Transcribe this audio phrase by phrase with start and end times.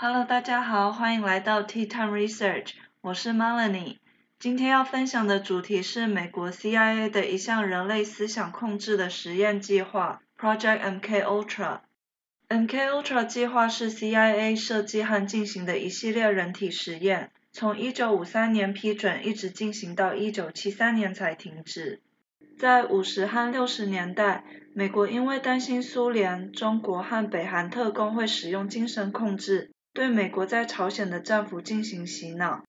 [0.00, 2.68] Hello，大家好，欢迎来到 Tea Time Research，
[3.00, 3.96] 我是 Melanie。
[4.38, 11.80] 今天要分享的主题是美国 CIA 的一项人类思想控制的实验计划 Project MK Ultra。
[12.48, 22.00] MK Ultra 计划是 CIA 设计和进行的一系列人体实验，从1953年批准，一直进行到1973年才停止。
[22.56, 32.62] 在五十和六十年代，美国因为担心苏联、中国和北韩特工会使用精神控制，对美国在朝鲜的战俘进行洗脑。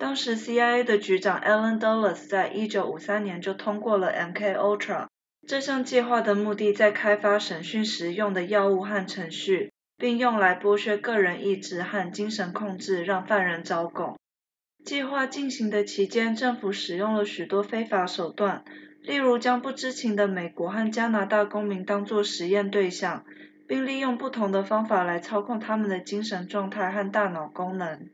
[0.00, 5.06] 当时 CIA 的局长 Allen Dulles 在一九五三年就通过了 MK Ultra
[5.46, 14.18] 这项计划的目的，在开发审讯时用的药物和程序，并用来剥削个人意志和精神控制，让犯人招供。
[14.84, 18.64] 计划进行的期间，政府使用了许多非法手段。
[19.02, 23.24] 例如，将不知情的美国和加拿大公民当作实验对象，
[23.72, 28.10] 并利用不同的方法来操控他们的精神状态和大脑功能。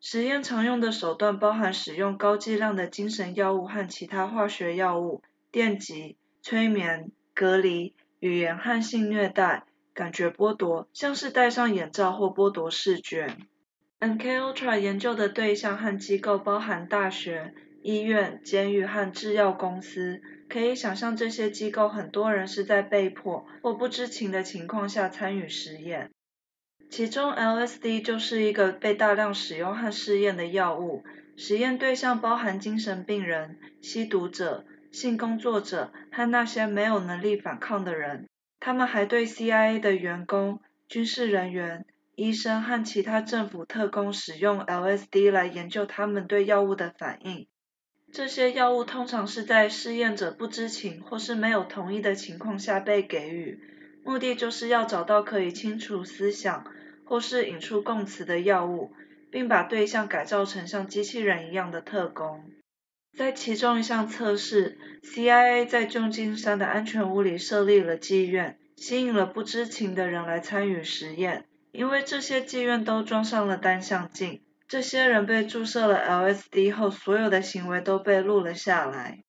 [0.00, 13.36] 实验常用的手段包含使用高剂量的精神药物和其他化学药物、电击、催眠、隔离、语言和性虐待、感觉剥夺，像是戴上眼罩或剥夺视觉。
[13.98, 17.52] NKUltra 研究的对象和机构包含大学。
[17.82, 26.10] 医院、监狱和制药公司，可以想象这些机构很多人是在被迫或不知情的情况下参与实验。
[26.90, 31.04] 其中，LSD 就是一个被大量使用和试验的药物。
[31.36, 38.28] 实验对象包含精神病人、吸毒者、性工作者和那些没有能力反抗的人。
[38.58, 47.46] 他们还对 CIA 的员工、军事人员、医生和其他政府特工使用 LSD 来研究他们对药物的反应。
[48.12, 53.60] 这些药物通常是在试验者不知情或是没有同意的情况下被给予，
[54.04, 56.64] 目的就是要找到可以清除思想
[57.04, 58.90] 或是引出供词的药物，
[59.30, 62.44] 并把对象改造成像机器人一样的特工。
[63.16, 74.40] 在其中一项测试，CIA 在旧金山的安全屋里设立了妓院，吸引了不知情的人来参与实验，因为这些妓院都装上了单向镜。
[74.70, 79.24] 这些人被注射了 LSD 后，所有的行为都被录了下来。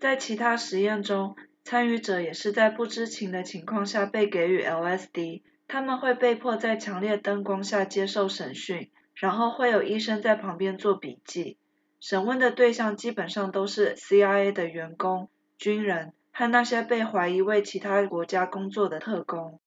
[0.00, 11.58] 在其他实验中，参与者也是在不知情的情况下被给予 LSD，他们会被迫在强烈灯光下接受审讯，然后会有医生在旁边做笔记。
[12.00, 15.28] 审问的对象基本上都是 CIA 的员工、
[15.58, 19.60] 军人和那些被怀疑为其他国家工作的特工。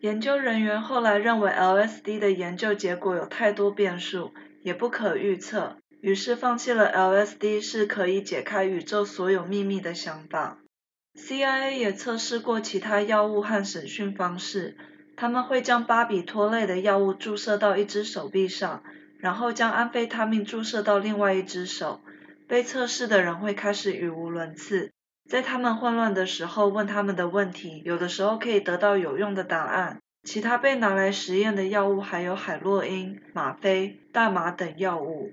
[0.00, 4.32] 研究人员后来认为 LSD 的研究结果有太多变数。
[4.66, 10.58] 也不可预测，于是放弃了 LSD 是可以解开宇宙所有秘密的想法。
[11.14, 14.76] CIA 也测试过其他药物和审讯方式，
[15.16, 18.82] 他们会将巴比妥类的药物注射到一只手臂上，
[19.20, 22.00] 然后将安非他命注射到另外一只手。
[22.48, 24.90] 被测试的人会开始语无伦次，
[25.30, 30.00] 在他们混乱的时候问他们的问题，有的时候可以得到有用的答案。
[30.26, 35.30] 其他被拿来实验的药物还有海洛因、吗啡、大麻等药物。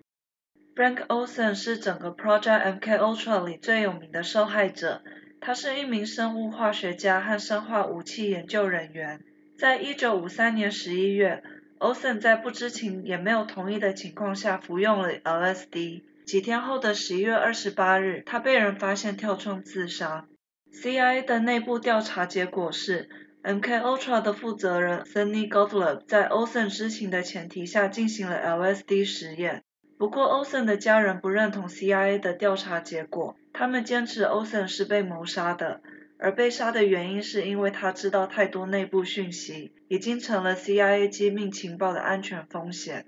[0.76, 5.02] Frank Olson 是整个 Project MK Ultra 里最有名的受害者。
[5.42, 9.20] 他是一名生物化学家和生化武器研究人员。
[9.58, 11.42] 在一九五三年十一月
[11.80, 16.04] ，Olson 在不知情也没有同意的情况下服用了 LSD。
[16.28, 20.28] 几天后的十一月二十八日，他被人发现跳窗自杀。
[20.72, 23.10] CIA 的内部调查结果是。
[23.44, 29.64] MK Ultra 的负责人 Sidney Gottlieb 在 Olson 知情的前提下进行了 LSD 实验。
[29.98, 35.82] 不过，Olson 的家人不认同 CIA 的调查结果，他们坚持 Olson 是被谋杀的，
[36.20, 43.08] 而被杀的原因是因为他知道太多内部讯息，已经成了 CIA 机密情报的安全风险。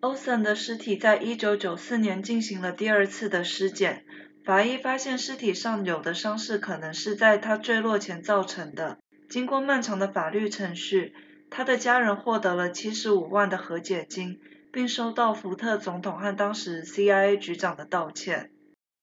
[0.00, 4.06] Olson 的尸体在1994年进行了第二次的尸检，
[4.46, 8.98] 法医发现尸体上有的伤势可能是在他坠落前造成的。
[9.34, 11.12] 经过漫长的法律程序，
[11.50, 14.38] 他的家人获得了七十五万的和解金，
[14.72, 18.52] 并收到福特总统和当时 CIA 局长的道歉。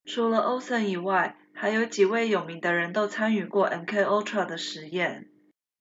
[0.05, 5.27] 除了 Olson 以外，还有几位有名的人都参与过 MK Ultra 的实验。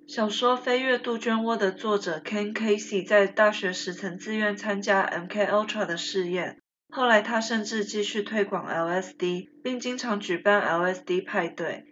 [0.09, 6.59] 小说《飞越杜鹃窝》的作者 Ken Casey 在大学时曾自愿参加 MK Ultra 的试验，
[6.93, 11.85] 后来他甚至继续推广 LSD，并经常举办 LSD 派对。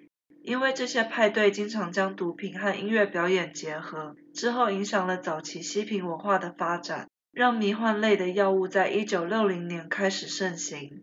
[0.48, 11.02] 因为这些派对经常将毒品和音乐表演结合，之后影响了早期嬉皮文化的发展，让迷幻类的药物在一九六零年开始盛行。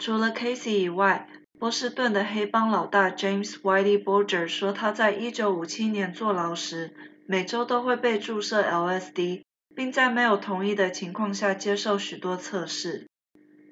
[0.00, 6.94] 除了 Casey 以外，波士顿的黑帮老大 James Whitey Bulger 说，他在一九五七年坐牢时，
[7.26, 9.42] 每周都会被注射 LSD，
[9.74, 13.08] 并在没有同意的情况下接受许多测试。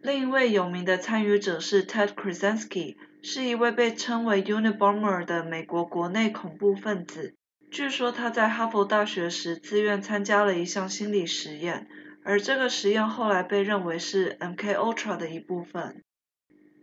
[0.03, 7.37] 另一位有名的参与者是 Ted Kaczynski，是一位被称为 Unabomber 的美国国内恐怖分子。
[7.71, 11.87] 据说他在哈佛大学时自愿参加了一项心理实验，
[12.25, 16.03] 而这个实验后来被认为是 MK Ultra 的一部分。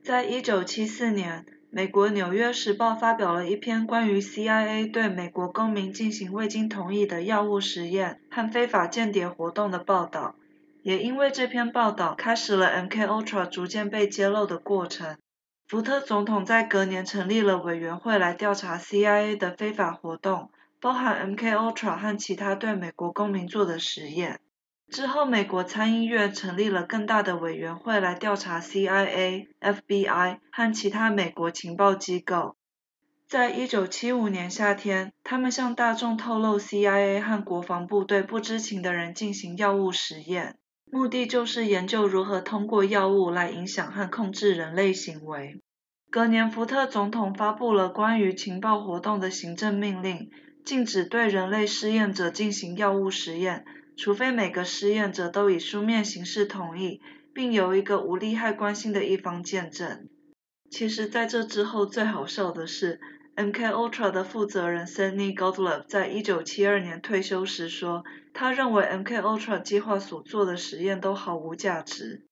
[0.01, 10.35] 在一九七四年，美国《纽约时报》发表了一篇关于 CIA 对美国公民进行未经同意的药物实验和非法间谍活动的报道。
[10.81, 15.18] 也因为这篇报道，开始了 MK Ultra 逐渐被揭露的过程。
[15.69, 20.50] 福特总统在隔年成立了委员会来调查 CIA 的非法活动，
[20.81, 24.39] 包含 MK Ultra 和其他对美国公民做的实验。
[24.89, 32.56] 之后，美国参议院成立了更大的委员会来调查 CIA、FBI 和其他美国情报机构。
[33.27, 40.57] 在一九七五年夏天，他们向大众透露 CIA 和国防部对不知情的人进行药物实验，
[40.91, 45.59] 目的就是研究如何通过药物来影响和控制人类行为。
[46.09, 50.31] 隔年，福特总统发布了关于情报活动的行政命令，
[50.65, 53.65] 禁止对人类试验者进行药物实验。
[53.95, 57.01] 除非每个试验者都以书面形式同意，
[57.33, 60.07] 并由一个无利害关系的一方见证。
[60.71, 63.00] 其实，在这之后，最好笑的是
[63.35, 68.03] ，MKUltra 的负责人 Sidney Gottlieb 在一九七二年退休时说，
[68.33, 72.25] 他认为 MKUltra 计划所做的实验都毫无价值。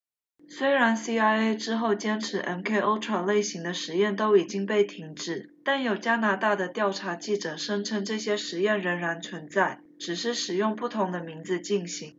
[0.49, 9.81] 虽然 CIA 之后坚持 MKUltra 类型的实验都已经被停止，但有加拿大的调查记者声称这些实验仍然存在。
[9.99, 12.17] 只是使用不同的名字进行。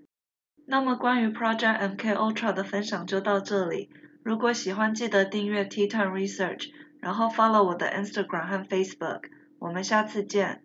[0.67, 3.89] 那么关于 Project MK Ultra 的分享就到这里。
[4.25, 9.31] 如果喜欢，记得订阅 Tea Time Research，然后 follow 我的 Instagram 和 Facebook。
[9.59, 10.63] 我们下次见。